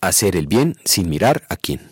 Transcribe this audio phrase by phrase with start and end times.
[0.00, 1.90] Hacer el bien sin mirar a quién.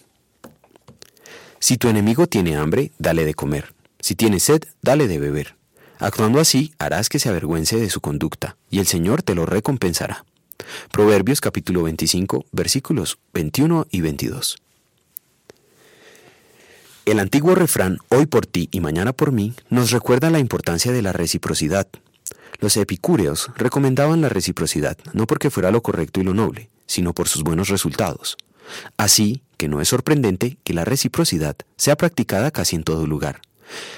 [1.59, 3.75] Si tu enemigo tiene hambre, dale de comer.
[3.99, 5.57] Si tiene sed, dale de beber.
[5.99, 10.25] Actuando así, harás que se avergüence de su conducta, y el Señor te lo recompensará.
[10.93, 14.57] Proverbios capítulo 25, versículos 21 y 22.
[17.07, 21.03] El antiguo refrán hoy por ti y mañana por mí nos recuerda la importancia de
[21.03, 21.89] la reciprocidad.
[22.61, 27.29] Los epicúreos recomendaban la reciprocidad no porque fuera lo correcto y lo noble, sino por
[27.29, 28.37] sus buenos resultados.
[28.97, 33.41] Así que no es sorprendente que la reciprocidad sea practicada casi en todo lugar.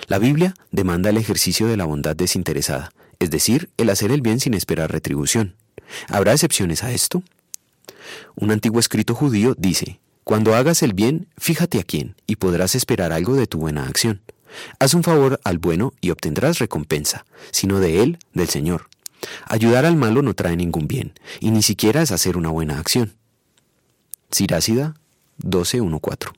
[0.06, 4.40] La Biblia demanda el ejercicio de la bondad desinteresada, es decir, el hacer el bien
[4.40, 5.56] sin esperar retribución.
[6.08, 7.22] ¿Habrá excepciones a esto?
[8.34, 13.12] Un antiguo escrito judío dice, Cuando hagas el bien, fíjate a quién, y podrás esperar
[13.12, 14.22] algo de tu buena acción.
[14.78, 18.88] Haz un favor al bueno y obtendrás recompensa, sino de él, del Señor.
[19.46, 23.14] Ayudar al malo no trae ningún bien, y ni siquiera es hacer una buena acción.
[24.30, 24.94] Sirácida
[25.42, 26.32] 12.1.4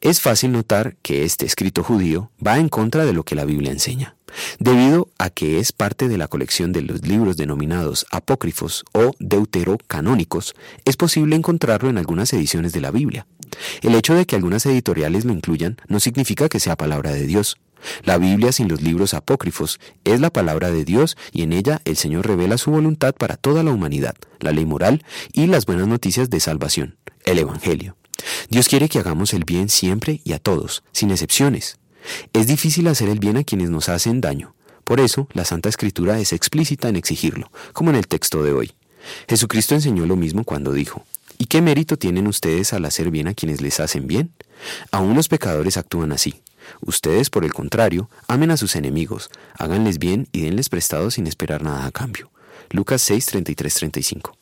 [0.00, 3.72] es fácil notar que este escrito judío va en contra de lo que la Biblia
[3.72, 4.16] enseña,
[4.58, 10.54] debido a que es parte de la colección de los libros denominados apócrifos o deuterocanónicos,
[10.84, 13.26] es posible encontrarlo en algunas ediciones de la Biblia.
[13.82, 17.56] El hecho de que algunas editoriales lo incluyan no significa que sea palabra de Dios.
[18.04, 21.96] La Biblia sin los libros apócrifos es la palabra de Dios y en ella el
[21.96, 26.30] Señor revela su voluntad para toda la humanidad, la ley moral y las buenas noticias
[26.30, 27.96] de salvación, el Evangelio.
[28.48, 31.78] Dios quiere que hagamos el bien siempre y a todos, sin excepciones.
[32.32, 34.54] Es difícil hacer el bien a quienes nos hacen daño.
[34.84, 38.72] Por eso, la Santa Escritura es explícita en exigirlo, como en el texto de hoy.
[39.28, 41.04] Jesucristo enseñó lo mismo cuando dijo,
[41.38, 44.30] ¿Y qué mérito tienen ustedes al hacer bien a quienes les hacen bien?
[44.90, 46.40] Aún los pecadores actúan así.
[46.80, 51.62] Ustedes, por el contrario, amen a sus enemigos, háganles bien y denles prestado sin esperar
[51.62, 52.30] nada a cambio.
[52.70, 54.36] Lucas 6, 33, 35.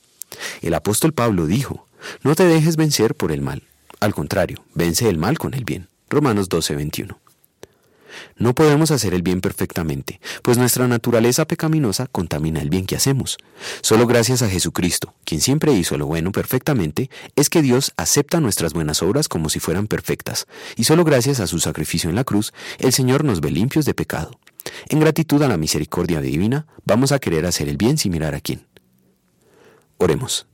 [0.63, 1.87] El apóstol Pablo dijo,
[2.23, 3.63] no te dejes vencer por el mal.
[4.01, 5.89] Al contrario, vence el mal con el bien.
[6.11, 7.19] Romanos 12, 21.
[8.37, 13.39] No podemos hacer el bien perfectamente, pues nuestra naturaleza pecaminosa contamina el bien que hacemos.
[13.81, 18.73] Solo gracias a Jesucristo, quien siempre hizo lo bueno perfectamente, es que Dios acepta nuestras
[18.73, 22.53] buenas obras como si fueran perfectas, y solo gracias a su sacrificio en la cruz,
[22.79, 24.39] el Señor nos ve limpios de pecado.
[24.89, 28.41] En gratitud a la misericordia divina, vamos a querer hacer el bien sin mirar a
[28.41, 28.67] quién.
[29.99, 30.47] Oremos.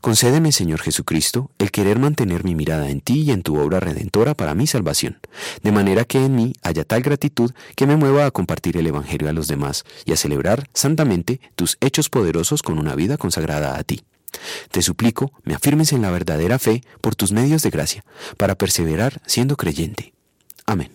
[0.00, 4.34] Concédeme, Señor Jesucristo, el querer mantener mi mirada en ti y en tu obra redentora
[4.34, 5.18] para mi salvación,
[5.62, 9.28] de manera que en mí haya tal gratitud que me mueva a compartir el Evangelio
[9.28, 13.84] a los demás y a celebrar santamente tus hechos poderosos con una vida consagrada a
[13.84, 14.02] ti.
[14.70, 18.04] Te suplico, me afirmes en la verdadera fe por tus medios de gracia,
[18.36, 20.12] para perseverar siendo creyente.
[20.66, 20.90] Amén.